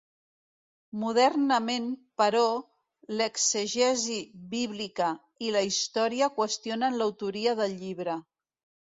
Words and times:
Modernament, 1.01 1.83
però, 2.21 2.41
l'exegesi 3.19 4.17
bíblica 4.55 5.11
i 5.49 5.53
la 5.57 5.63
història 5.69 6.31
qüestionen 6.41 6.99
l'autoria 7.03 7.55
del 7.61 7.77
llibre. 7.85 8.17